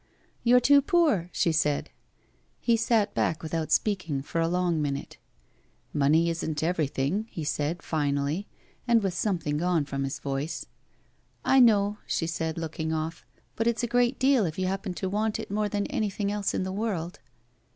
[0.43, 1.91] "You're too poor," she said.
[2.59, 5.17] He sat back without speaking for a long minute.
[5.93, 8.47] "Money isn't everything," he said, finally,
[8.87, 10.65] and with something gone from his voice.
[11.45, 13.21] "I know," she said, looking oflf;
[13.55, 16.55] "but it's a great deal if you happen to want it more than anything else
[16.55, 17.19] in the world."